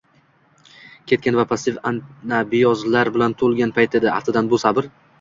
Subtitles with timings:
[1.11, 4.15] ketgan va passiv anabiozlar bilan to‘lgan payti edi.
[4.19, 4.95] Aftidan, bu sabr